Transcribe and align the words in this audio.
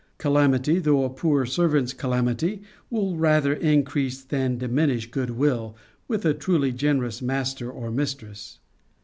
Calamity, 0.17 0.79
though 0.79 1.03
a 1.03 1.11
poor 1.11 1.45
servant's 1.45 1.93
calamity, 1.93 2.63
will 2.89 3.17
rather 3.17 3.53
increase 3.53 4.23
than 4.23 4.57
diminish 4.57 5.11
good 5.11 5.29
will, 5.29 5.75
with 6.07 6.25
a 6.25 6.33
truly 6.33 6.71
generous 6.71 7.21
master 7.21 7.69
or 7.69 7.91
mistress. 7.91 8.57